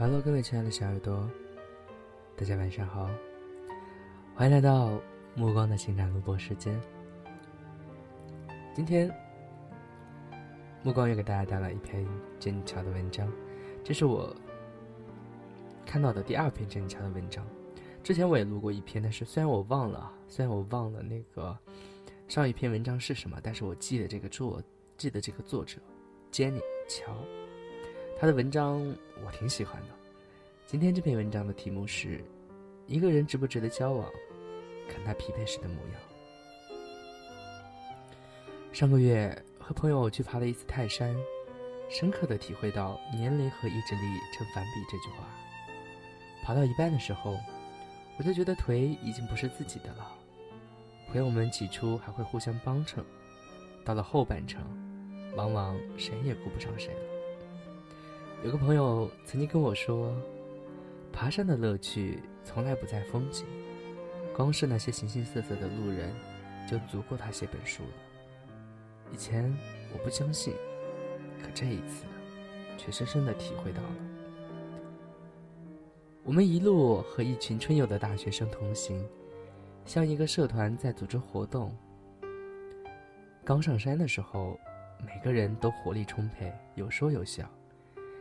[0.00, 1.30] Hello，各位亲爱的小耳朵，
[2.34, 3.10] 大家晚上好，
[4.34, 4.98] 欢迎来到
[5.34, 6.80] 目光的情感录播时间。
[8.74, 9.14] 今天，
[10.82, 12.02] 目光又给大家带来一篇
[12.38, 13.30] 珍妮乔的文章，
[13.84, 14.34] 这是我
[15.84, 17.46] 看到的第二篇珍妮乔的文章。
[18.02, 21.54] 之前我也录过一篇，但是虽然我忘了，虽然我忘了那个
[22.26, 24.62] 上一篇文章是什么，但是我记得这个作，
[24.96, 25.76] 记得这个作者
[26.32, 27.14] ，Jenny 乔。
[28.20, 28.82] 他的文章
[29.24, 29.88] 我挺喜欢的。
[30.66, 32.22] 今天这篇文章的题目是：
[32.86, 34.06] 一个人值不值得交往，
[34.86, 36.02] 看他疲惫时的模样。
[38.74, 41.16] 上个月和朋友去爬了一次泰山，
[41.88, 44.02] 深刻的体会到年龄和意志力
[44.34, 45.26] 成反比这句话。
[46.44, 47.38] 爬到一半的时候，
[48.18, 50.06] 我就觉得腿已经不是自己的了。
[51.08, 53.02] 朋友们起初还会互相帮衬，
[53.82, 54.62] 到了后半程，
[55.34, 57.19] 往往谁也顾不上谁了。
[58.42, 60.16] 有个朋友曾经跟我说，
[61.12, 63.44] 爬山的乐趣从来不在风景，
[64.34, 66.10] 光是那些形形色色的路人，
[66.66, 67.90] 就足够他写本书了。
[69.12, 69.54] 以前
[69.92, 70.54] 我不相信，
[71.42, 72.06] 可这一次，
[72.78, 73.94] 却深深的体会到了。
[76.24, 79.06] 我们一路和一群春游的大学生同行，
[79.84, 81.76] 像一个社团在组织活动。
[83.44, 84.58] 刚上山的时候，
[85.04, 87.46] 每个人都活力充沛，有说有笑。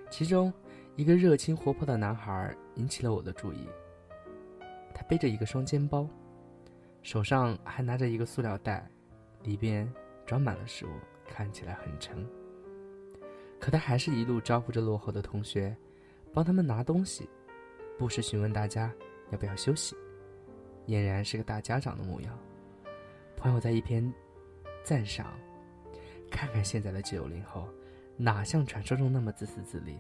[0.09, 0.51] 其中，
[0.95, 3.67] 一个热情活泼的男孩引起了我的注意。
[4.93, 6.07] 他背着一个双肩包，
[7.03, 8.89] 手上还拿着一个塑料袋，
[9.43, 9.89] 里边
[10.25, 10.89] 装满了食物，
[11.27, 12.27] 看起来很沉。
[13.59, 15.75] 可他还是一路招呼着落后的同学，
[16.33, 17.29] 帮他们拿东西，
[17.97, 18.91] 不时询问大家
[19.31, 19.95] 要不要休息，
[20.87, 22.37] 俨然是个大家长的模样。
[23.37, 24.13] 朋友在一边
[24.83, 25.27] 赞赏
[26.29, 27.69] ：“看看现在的九零后。”
[28.21, 29.97] 哪像传说中那么自私自利，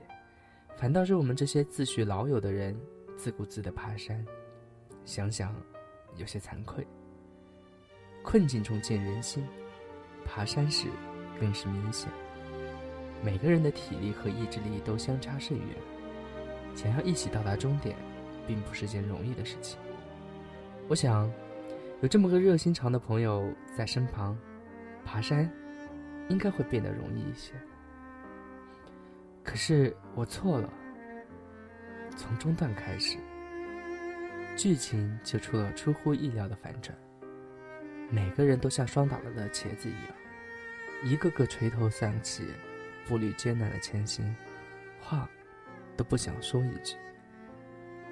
[0.75, 2.77] 反倒是我们这些自诩老友的人
[3.15, 4.25] 自顾自的爬山，
[5.05, 5.55] 想想
[6.17, 6.85] 有些惭愧。
[8.21, 9.47] 困境中见人心，
[10.25, 10.89] 爬山时
[11.39, 12.09] 更是明显。
[13.23, 15.67] 每个人的体力和意志力都相差甚远，
[16.75, 17.95] 想要一起到达终点，
[18.45, 19.79] 并不是件容易的事情。
[20.89, 21.31] 我想，
[22.01, 24.37] 有这么个热心肠的朋友在身旁，
[25.05, 25.49] 爬山
[26.27, 27.53] 应该会变得容易一些。
[29.49, 30.71] 可是我错了。
[32.15, 33.17] 从中段开始，
[34.55, 36.95] 剧情就出了出乎意料的反转。
[38.11, 40.13] 每个人都像霜打了的茄子一样，
[41.03, 42.45] 一个个垂头丧气，
[43.07, 44.35] 步履艰难的前行，
[45.01, 45.27] 话
[45.97, 46.95] 都不想说一句。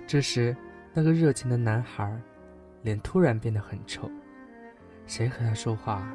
[0.08, 0.58] 这时，
[0.92, 2.20] 那个热情的男孩
[2.82, 4.10] 脸突然变得很臭，
[5.06, 6.12] 谁和他说话，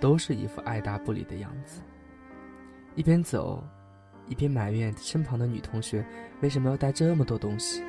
[0.00, 1.80] 都是一副爱答不理的样子。
[2.96, 3.64] 一边走。
[4.26, 6.04] 一边埋怨身旁的女同学
[6.40, 7.82] 为什么要带这么多东西，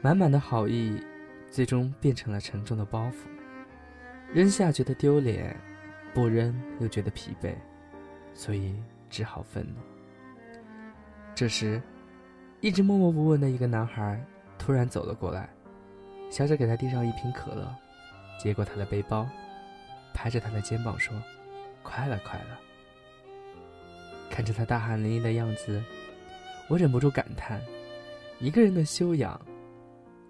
[0.00, 1.02] 满满的好意，
[1.50, 3.26] 最终变成了沉重的包袱。
[4.32, 5.54] 扔下觉得丢脸，
[6.14, 7.54] 不扔又觉得疲惫，
[8.34, 8.74] 所以
[9.10, 9.80] 只好愤怒。
[11.34, 11.82] 这时，
[12.60, 14.24] 一直默默无闻的一个男孩
[14.58, 15.48] 突然走了过来，
[16.30, 17.74] 笑着给他递上一瓶可乐，
[18.38, 19.28] 接过他的背包，
[20.14, 21.14] 拍着他的肩膀说
[21.82, 22.58] ：“快了，快了。”
[24.32, 25.84] 看着他大汗淋漓的样子，
[26.66, 27.60] 我忍不住感叹：
[28.40, 29.38] 一个人的修养，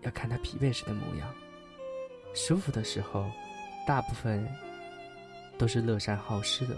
[0.01, 1.33] 要看他疲惫时的模样。
[2.35, 3.31] 舒服的时候，
[3.87, 4.45] 大部分
[5.57, 6.75] 都是乐善好施的；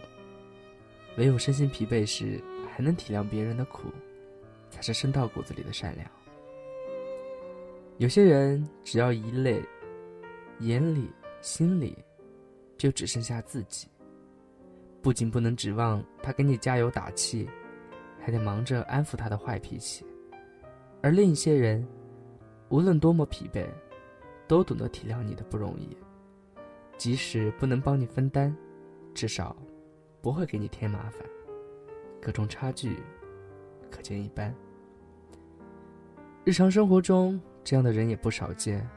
[1.17, 2.39] 唯有身心疲惫时，
[2.71, 3.91] 还能体谅别人的苦，
[4.71, 6.07] 才是深到骨子里的善良。
[7.97, 9.63] 有些人只要一累，
[10.61, 11.09] 眼里、
[11.41, 11.97] 心里
[12.77, 13.89] 就只剩下自己。
[15.05, 17.47] 不仅不能指望他给你加油打气，
[18.19, 20.03] 还得忙着安抚他的坏脾气；
[21.03, 21.87] 而另一些人，
[22.71, 23.67] 无论多么疲惫，
[24.49, 25.95] 都懂得体谅你的不容易，
[26.97, 28.57] 即使不能帮你分担，
[29.13, 29.55] 至少
[30.23, 31.21] 不会给你添麻烦。
[32.19, 32.97] 各种差距
[33.91, 34.55] 可见一斑。
[36.45, 38.89] 日常生活中，这样的人也不少见。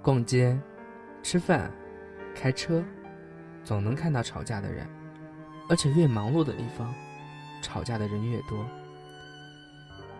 [0.00, 0.58] 逛街、
[1.22, 1.70] 吃饭、
[2.34, 2.82] 开车。
[3.66, 4.86] 总能看到吵架的人，
[5.68, 6.94] 而且越忙碌的地方，
[7.60, 8.64] 吵架的人越多。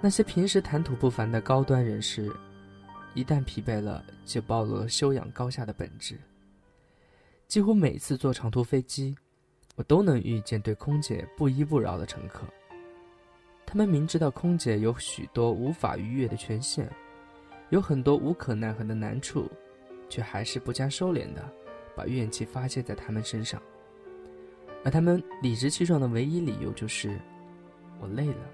[0.00, 2.28] 那些平时谈吐不凡的高端人士，
[3.14, 6.18] 一旦疲惫了，就暴露了修养高下的本质。
[7.46, 9.16] 几乎每次坐长途飞机，
[9.76, 12.44] 我都能遇见对空姐不依不饶的乘客。
[13.64, 16.90] 他们明知道空姐有许多无法逾越的权限，
[17.70, 19.48] 有很多无可奈何的难处，
[20.08, 21.48] 却还是不加收敛的。
[21.96, 23.60] 把怨气发泄在他们身上，
[24.84, 27.18] 而他们理直气壮的唯一理由就是：
[27.98, 28.50] 我累了。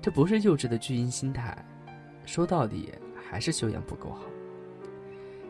[0.00, 1.62] 这不是幼稚的巨婴心态，
[2.24, 2.90] 说到底
[3.20, 4.22] 还是修养不够好。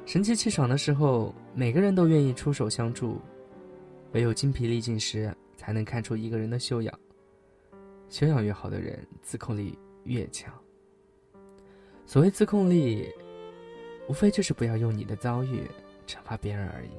[0.06, 3.20] 神清气爽的时候，每个人都愿意出手相助，
[4.12, 6.98] 唯有精疲力尽时，才能看出一个人的修养。
[8.08, 10.52] 修养越好的人，自控力越强。
[12.06, 13.06] 所谓自控力，
[14.08, 15.60] 无非就是不要用你的遭遇
[16.10, 16.90] 惩罚别人而已。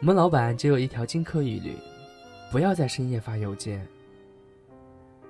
[0.00, 1.74] 我们老板只有一条金科玉律：
[2.52, 3.86] 不要在深夜发邮件，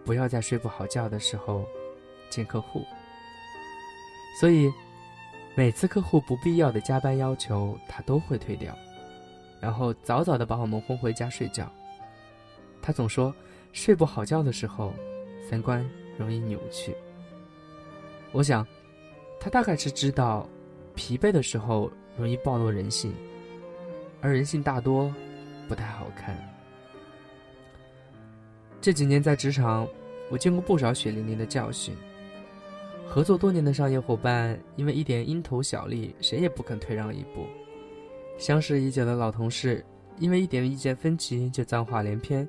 [0.04, 1.64] 不要在睡不好觉的时候
[2.28, 2.84] 见客户。
[4.40, 4.72] 所以，
[5.54, 8.76] 每次客户不必要的加班要求，他都会推掉，
[9.60, 11.70] 然后早早的把我们轰回家睡觉。
[12.82, 13.34] 他总说，
[13.72, 14.92] 睡不好觉的时候。
[15.48, 15.84] 三观
[16.16, 16.94] 容易扭曲。
[18.30, 18.64] 我想，
[19.40, 20.46] 他大概是知道，
[20.94, 23.14] 疲惫的时候容易暴露人性，
[24.20, 25.12] 而人性大多
[25.66, 26.36] 不太好看。
[28.82, 29.88] 这几年在职场，
[30.30, 31.94] 我见过不少血淋淋的教训。
[33.08, 37.46] 合作多年的商业伙伴，因为一点蝇头小利，谁也不肯退让一步；
[38.38, 39.84] 相识已久的老同事，
[40.18, 42.46] 因为一点意见分歧就脏话连篇。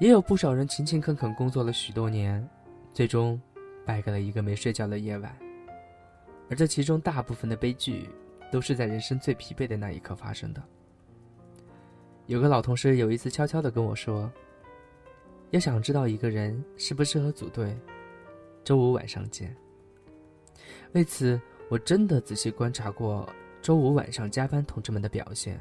[0.00, 2.48] 也有不少人勤勤恳恳工作了许多年，
[2.92, 3.40] 最终
[3.84, 5.36] 败给了一个没睡觉的夜晚。
[6.50, 8.08] 而这其中大部分的悲剧，
[8.50, 10.62] 都是在人生最疲惫的那一刻发生的。
[12.26, 14.30] 有个老同事有一次悄悄地跟我说
[15.50, 17.76] ：“要想知道一个人适不适合组队，
[18.62, 19.54] 周五晚上见。”
[20.92, 23.28] 为此，我真的仔细观察过
[23.60, 25.60] 周五晚上加班同志们的表现，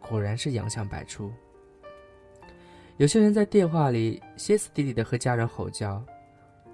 [0.00, 1.32] 果然是洋相百出。
[2.96, 6.04] 有些人在电话里歇斯底里的和家人吼叫，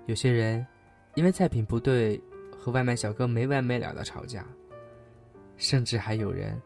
[0.08, 0.66] 有些人
[1.16, 2.18] 因为菜品不对
[2.50, 4.42] 和外卖小哥没完没了的吵架，
[5.58, 6.58] 甚至还有人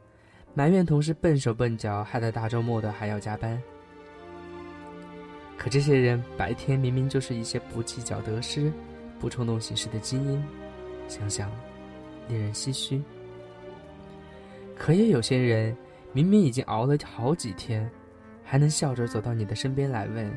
[0.55, 3.61] 埋怨同事笨手笨脚，害得大周末的还要加班。
[5.59, 8.73] 可这些人白天明明就是一些不计较得失、
[9.19, 10.45] 不冲动行事的精英，
[11.09, 11.51] 想想
[12.29, 13.03] 令人唏嘘。
[14.79, 15.77] 可也有些人
[16.13, 17.91] 明明已经熬了好几天。
[18.45, 20.31] 还能笑着走到你的身边来问，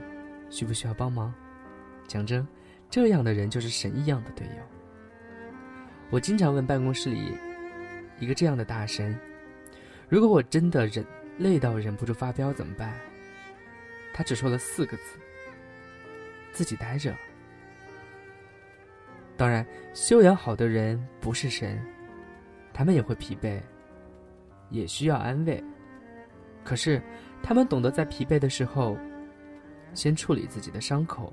[0.49, 1.33] 需不需要帮忙？
[2.07, 2.47] 讲真，
[2.89, 4.63] 这样的人就是神一样的队友。
[6.09, 7.37] 我经常问办公室里
[8.19, 9.17] 一个这样的大神
[10.07, 11.05] ：“如果我真的忍
[11.37, 12.93] 累到忍不住发飙怎么办？”
[14.13, 15.19] 他只说了四个字
[16.53, 17.13] ：“自己待着。”
[19.37, 21.83] 当然，修养好的人不是神，
[22.73, 23.59] 他们也会疲惫，
[24.69, 25.63] 也需要安慰。
[26.63, 27.01] 可是。
[27.43, 28.97] 他们懂得在疲惫的时候，
[29.93, 31.31] 先处理自己的伤口，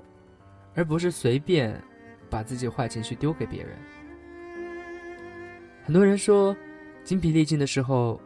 [0.75, 1.79] 而不是随便
[2.29, 3.77] 把自己坏情绪丢给别人。
[5.85, 6.55] 很多人说，
[7.03, 8.19] 精疲力尽的时候，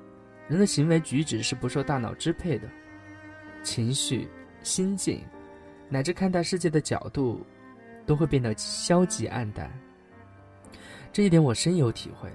[0.47, 2.67] 人的行为举止是不受大脑支配的，
[3.63, 4.27] 情绪、
[4.61, 5.21] 心境，
[5.89, 7.45] 乃至看待世界的角度，
[8.05, 9.71] 都会变得消极黯淡。
[11.11, 12.29] 这一点我深有体会。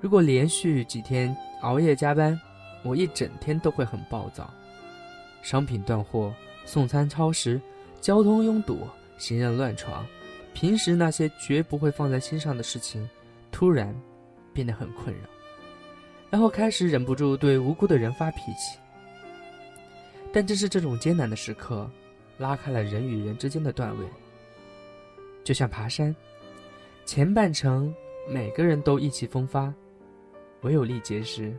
[0.00, 2.38] 如果连续几天熬夜加班，
[2.84, 4.48] 我一整天都会很暴躁。
[5.42, 6.32] 商品断货、
[6.64, 7.60] 送餐超时、
[8.00, 8.86] 交通拥堵、
[9.18, 10.06] 行人乱闯，
[10.54, 13.06] 平时那些绝不会放在心上的事情，
[13.50, 13.94] 突然
[14.52, 15.28] 变得很困扰，
[16.30, 18.78] 然后开始忍不住对无辜的人发脾气。
[20.32, 21.90] 但正是这种艰难的时刻，
[22.36, 24.06] 拉开了人与人之间的段位。
[25.42, 26.14] 就像爬山，
[27.04, 27.94] 前半程
[28.28, 29.72] 每个人都意气风发，
[30.60, 31.56] 唯有力竭时，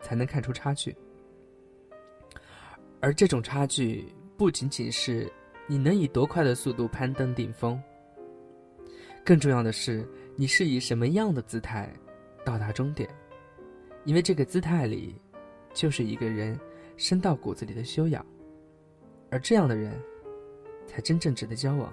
[0.00, 0.96] 才能看出差距。
[3.00, 5.30] 而这种差距不仅仅是
[5.66, 7.80] 你能以多快的速度攀登顶峰，
[9.24, 10.06] 更重要的是
[10.36, 11.92] 你是以什么样的姿态
[12.44, 13.08] 到达终点，
[14.04, 15.16] 因为这个姿态里，
[15.74, 16.58] 就是一个人
[16.96, 18.24] 深到骨子里的修养，
[19.30, 19.92] 而这样的人，
[20.86, 21.92] 才真正值得交往。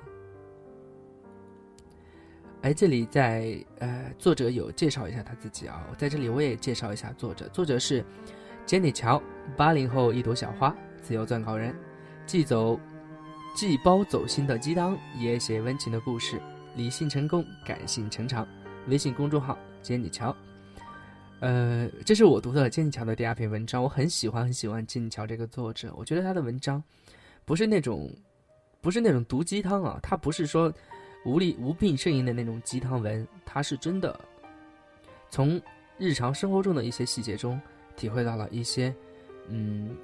[2.62, 8.06] 而这里在呃，作者有介绍一下他自己啊，在这里我也介绍一下作者，作者是
[8.66, 9.22] Jenny 乔，
[9.58, 10.74] 八零后一朵小花。
[11.02, 11.76] 自由撰稿人，
[12.26, 12.80] 既走，
[13.54, 16.42] 既包走心的鸡汤，也写温情的故事，
[16.76, 18.48] 理性成功，感性成长。
[18.88, 20.36] 微信公众号接你瞧。
[21.40, 26.84] 呃，这是我读的接你瞧的第二篇文章，我很喜欢很喜欢接你瞧这个作者，我觉得他的文章，
[27.46, 28.12] 不是那种，
[28.82, 30.74] 不是那种毒鸡汤啊，他不是说
[31.24, 34.20] 无力无病呻吟的那种鸡汤文，他是真的，
[35.30, 35.62] 从
[36.00, 37.62] 日常生活中的一些细节中，
[37.96, 38.94] 体会到了一些，
[39.48, 39.96] 嗯。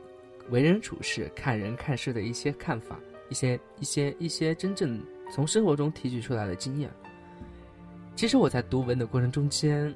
[0.51, 6.89] 为人处事、看人看事的一些看法，一些一些一些真正从生活中提取出来的经验。
[8.15, 9.95] 其实我在读文的过程中间，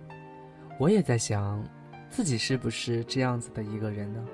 [0.80, 1.62] 我也在想，
[2.10, 4.26] 自己是不是这样子的一个人呢？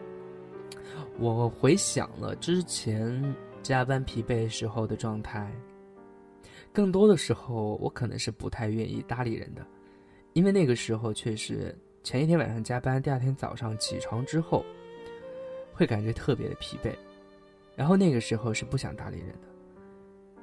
[1.17, 5.51] 我回想了之前加班疲惫时候的状态，
[6.71, 9.65] 更多的时候我可能是不太愿意搭理人的，
[10.33, 14.63] 因为那个时候确实前一天晚上加班，第二天早上起床之后，
[15.73, 16.93] 会感觉特别的疲惫，
[17.79, 19.47] 然后那个时候是不想搭理人的。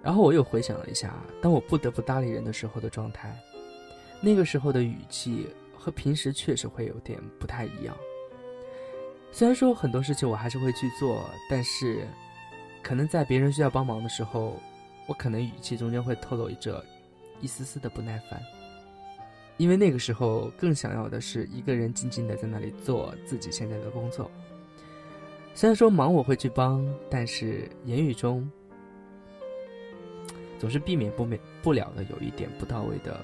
[0.02, 3.38] 然后我又回想了一下，当我不得不搭理人的时候的状态，
[4.22, 7.94] 那个时候的语气和平时确实会有点不太一样。
[9.30, 12.08] 虽然说很多事情我还是会去做，但是，
[12.82, 14.56] 可能在别人需要帮忙的时候，
[15.06, 16.82] 我可能语气中间会透露着
[17.42, 18.40] 一丝丝的不耐烦，
[19.58, 24.30] 因为那个时候更想要的是一个人静静的在那里做自己现在的工作。
[25.56, 28.46] 虽然说忙我会去帮，但是言语中
[30.58, 33.18] 总是避免不免不了的有一点不到位的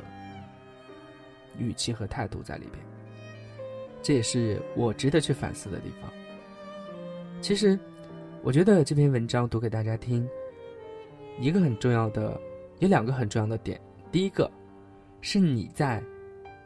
[1.58, 2.82] 语气和态度在里边。
[4.00, 6.10] 这也是我值得去反思的地方。
[7.42, 7.78] 其实，
[8.42, 10.26] 我觉得这篇文章读给大家听，
[11.38, 12.40] 一个很重要的，
[12.78, 13.78] 有两个很重要的点。
[14.10, 14.50] 第一个，
[15.20, 16.02] 是你在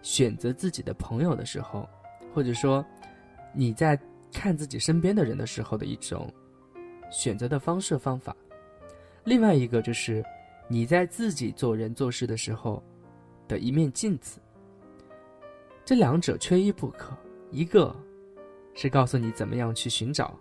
[0.01, 1.89] 选择自己的朋友的时候，
[2.33, 2.87] 或者说
[3.53, 3.99] 你在
[4.33, 6.33] 看自己身边的人的时候的一种
[7.11, 8.37] 选择的方式方法。
[9.25, 10.25] 另外一个就是
[10.69, 12.83] 你在自己做人做事的时候
[13.49, 14.41] 的一面镜子。
[15.85, 17.17] 这两者缺一不可。
[17.53, 17.95] 一个，
[18.75, 20.37] 是告诉你怎么样去寻找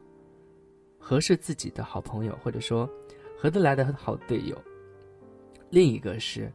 [0.97, 2.89] 合适自己的好朋友，或者说
[3.37, 4.55] 合得来的好队友；
[5.69, 6.51] 另一个是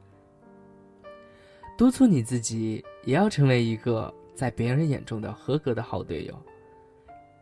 [1.78, 6.36] 督促你自己也要成为一个在别人眼中的合格的好队友。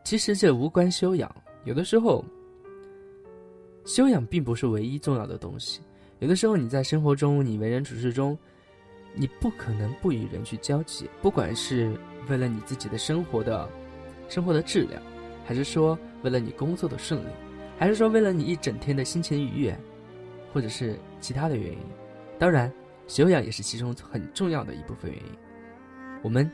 [0.08, 1.30] 其实这无关修养，
[1.64, 2.24] 有的时候
[3.84, 5.82] 修养并不是唯一重要的东西。
[6.20, 8.34] 有的时候你在生活中，你为人处事中。
[9.12, 11.94] 你不可能不与人去交际，不管是
[12.26, 13.68] 为了你自己的生活的，
[14.30, 15.02] 生活的质量，
[15.44, 17.28] 还是说为了你工作的顺利，
[17.78, 19.78] 还是说为了你一整天的心情愉悦，
[20.54, 21.78] 或者是其他的原因。
[22.38, 22.72] 当然，
[23.08, 25.30] 修养也是其中很重要的一部分原因。
[26.22, 26.50] 我们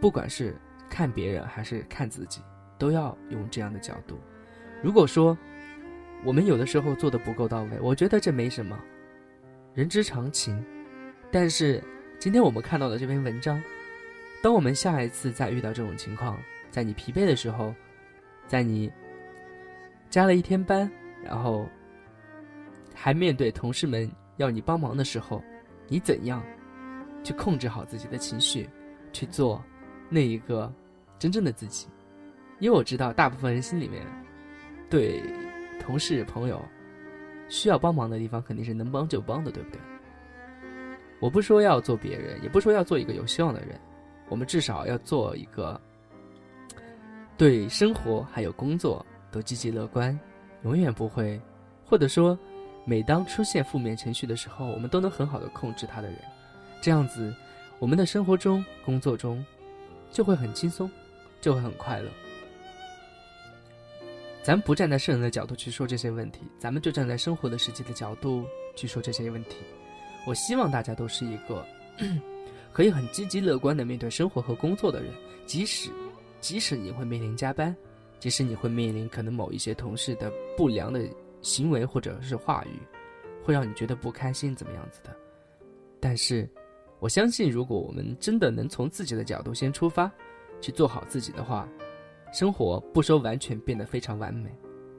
[0.00, 0.56] 不管是
[0.88, 2.40] 看别人还是看自己，
[2.78, 4.18] 都要用这样的角度。
[4.82, 5.36] 如果说
[6.24, 8.78] 我们有的时候做的不够到位，我觉得这没什么，
[9.74, 10.64] 人之常情。
[11.30, 11.82] 但是，
[12.18, 13.62] 今天我们看到的这篇文章，
[14.42, 16.38] 当我们下一次再遇到这种情况，
[16.70, 17.74] 在你疲惫的时候，
[18.46, 18.90] 在你
[20.08, 20.90] 加了一天班，
[21.22, 21.68] 然后
[22.94, 25.44] 还面对同事们要你帮忙的时候，
[25.86, 26.42] 你怎样
[27.22, 28.68] 去控制好自己的情绪，
[29.12, 29.62] 去做
[30.08, 30.72] 那一个
[31.18, 31.86] 真正的自己？
[32.58, 34.02] 因为我知道，大部分人心里面
[34.90, 35.22] 对
[35.80, 36.60] 同事朋友
[37.48, 39.80] 需要帮忙的地方，肯定是能帮就帮的，对不对？
[41.20, 43.78] 我不说要做别人，也不说要做一个有希望的人，
[44.28, 45.80] 我们至少要做一个
[47.36, 50.18] 对生活还有工作都积极乐观，
[50.62, 51.40] 永远不会，
[51.84, 52.38] 或者说，
[52.84, 56.18] 每当出现负面情绪的时候，我们都能很好的控制他的人。
[56.80, 57.34] 这样子，
[57.78, 59.44] 我们的生活中、工作中
[60.10, 60.90] 就会很轻松，
[61.40, 62.10] 就会很快乐。
[64.42, 69.56] 咱不站在圣人的角度去说这些问题，咱们就站在生活的实际的角度去说这些问题。
[70.26, 71.64] 我希望大家都是一个
[72.72, 75.12] 可以很积极乐观的面对生活和工作的人，
[75.44, 75.90] 即使
[76.40, 77.74] 即使你会面临加班，
[78.18, 81.06] 即使你会面临可能某一些同事的不良的
[81.42, 82.78] 行为或者是话语，
[83.44, 85.14] 会让你觉得不开心怎么样子的，
[86.00, 86.48] 但是
[87.00, 90.10] 我相信，如果我们真的能从自己的角度先出发，
[90.60, 91.68] 去做好自己的话，
[92.32, 94.50] 生活不说完全变得非常完美，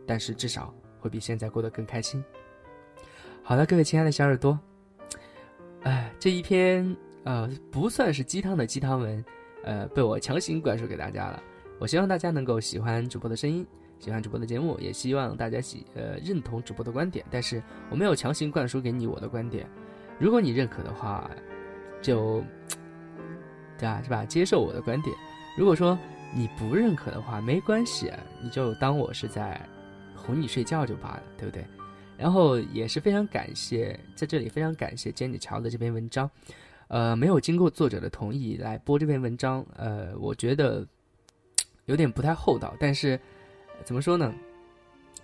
[0.05, 2.23] 但是至少会比现在过得更开心。
[3.43, 4.57] 好了，各位亲爱的小耳朵。
[5.83, 9.25] 哎，这一篇呃不算是鸡汤的鸡汤文，
[9.63, 11.43] 呃被我强行灌输给大家了。
[11.79, 13.65] 我希望大家能够喜欢主播的声音，
[13.99, 17.25] 喜欢主播的节目，也希望大家喜呃认同主播的观点。
[17.29, 19.67] 但是我没有强行灌输给你我的观点，
[20.17, 21.29] 如果你认可的话，
[22.01, 22.43] 就
[23.77, 24.01] 对吧？
[24.03, 24.25] 是吧？
[24.25, 25.15] 接受我的观点。
[25.57, 25.97] 如果说
[26.33, 29.59] 你不认可的话，没关系，你就当我是在
[30.15, 31.65] 哄你睡觉就罢了，对不对？
[32.17, 36.29] 然后也是非常感谢，在这里非常感谢 Jenny 乔的这篇文章，
[36.89, 40.85] 呃，没有经过作者的同意来播这篇文章，呃，我觉得
[41.85, 42.75] 有点不太厚道。
[42.79, 43.19] 但是
[43.85, 44.33] 怎么说呢？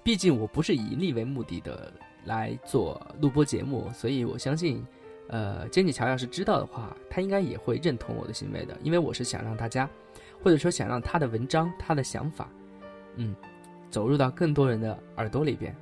[0.04, 1.92] 毕竟我不是以利为目的的
[2.26, 4.86] 来做录播节目，所以我相信，
[5.28, 9.90] 呃，Jenny 乔要是知道的话，他应该也会认同我的行为的，因为我是想让大家，
[10.44, 12.50] 或者说想让他的文章、他的想法，
[13.16, 13.36] 嗯，
[13.90, 15.76] 走入到更多人的耳朵里边。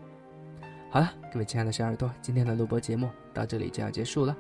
[0.90, 4.38] 好了，各位亲爱的小耳朵，今天的录播节目到这里就要结束了。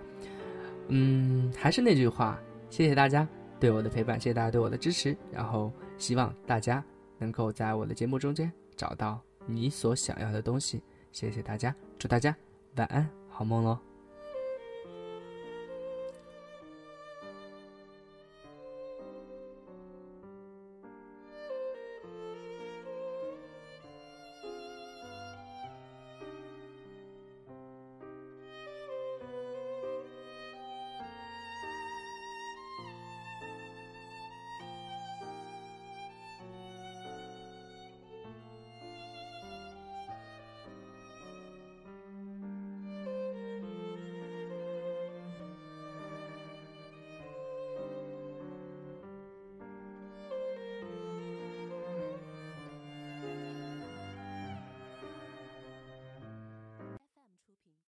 [0.87, 3.27] 嗯，还是那句话，谢谢大家
[3.59, 5.15] 对我的陪伴，谢谢大家对我的支持。
[5.31, 6.83] 然后希望大家
[7.17, 10.81] 能够在我的节目中间找到你所想要的东西。
[11.11, 12.35] 谢谢大家，祝大家
[12.75, 13.92] 晚安，好梦喽。